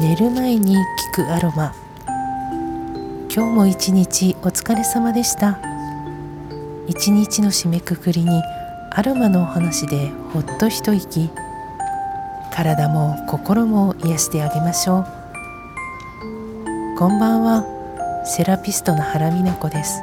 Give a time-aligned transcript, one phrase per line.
[0.00, 0.76] 寝る前に
[1.12, 1.74] 聞くアロマ。
[3.30, 5.60] 今日も一日お疲れ様でした。
[6.88, 8.42] 一日の締めくくりに
[8.92, 11.28] アロマのお話でほっと一息。
[12.50, 15.06] 体も心も癒してあげましょう。
[16.96, 17.66] こんばんは。
[18.24, 20.02] セラピストの原美奈子です。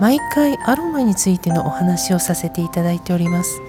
[0.00, 3.60] 毎回アロマについてのお話をさせていただいております。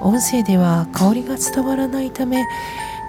[0.00, 2.44] 音声では香りが伝わらないため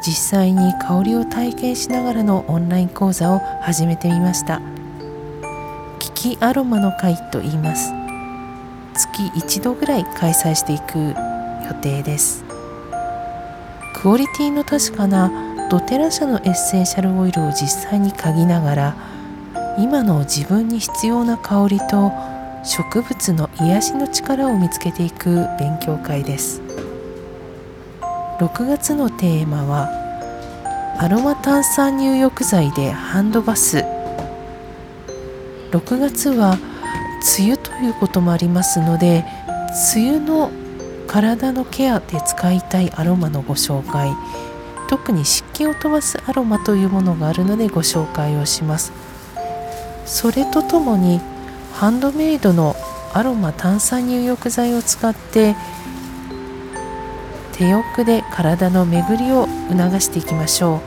[0.05, 4.61] 実際に香りを体験しながらのオンライン講座を始めてみました。
[5.97, 7.91] 聞きアロマの会と言います。
[8.93, 12.45] 月1度ぐらい開催していく予定です。
[13.95, 18.95] クオリティの確かなドテラ社のエッセンシャルオイルを実際に嗅ぎながら
[19.79, 22.11] 今の自分に必要な香りと
[22.63, 26.61] 植物の癒しの力を見つけていく勉強会です。
[28.39, 29.89] 6月のテーマは
[30.99, 33.77] アロマ炭酸入浴剤でハンドバス。
[35.71, 36.57] 6月は
[37.39, 39.23] 梅雨ということもありますので
[39.95, 40.51] 梅雨の
[41.07, 44.11] 体のケアで使いたいアロマのご紹介。
[44.89, 48.91] 特に湿気を飛ばすアロマというものがあるのでご紹介をします。
[50.05, 51.21] それとともに
[51.73, 52.75] ハンドメイドの
[53.13, 55.55] アロマ炭酸入浴剤を使って
[57.57, 60.81] 手浴で体の巡りを促していきましょ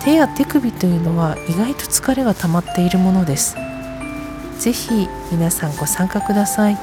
[0.00, 0.04] う。
[0.04, 3.56] 手や手首というのは意外と疲れが溜まっているものです。
[4.58, 6.78] ぜひ皆さんご参加ください。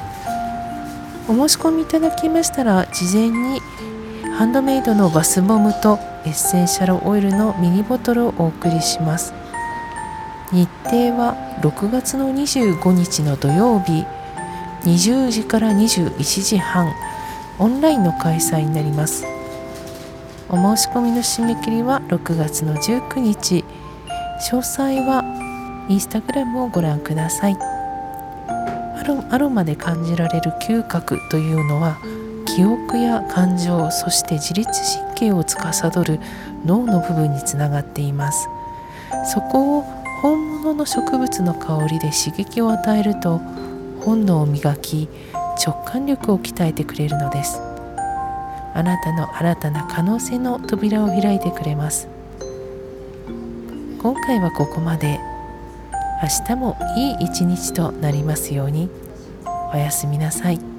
[1.28, 3.60] お申し込みいただきましたら事前に
[4.38, 9.34] ハンドメイドのバスボムとエッセンシャルオイルのミニボトルをお送りします。
[10.52, 14.06] 日程は6月の25日の土曜日
[14.84, 16.92] 20時から21時半。
[17.60, 19.26] オンラインの開催になります。
[20.50, 23.64] お申し込みの締め切りは6月の19日。
[24.50, 25.24] 詳細は
[25.90, 27.76] インスタグラムをご覧ください。
[29.30, 31.98] アロマで感じられる嗅覚というのは
[32.46, 36.20] 記憶や感情そして自律神経を司る
[36.66, 38.48] 脳の部分につながっています。
[39.26, 39.82] そこを
[40.22, 43.40] 本物の植物の香りで刺激を与えると
[44.04, 45.10] 本能を磨き
[45.56, 47.60] 直感力を鍛えてくれるのです。
[48.74, 52.08] あなたの新たな可能性の扉を開いてくれます。
[54.02, 55.20] 今回はここまで。
[56.24, 58.90] 明日もいい一日となりますように。
[59.74, 60.75] おやすみなさい。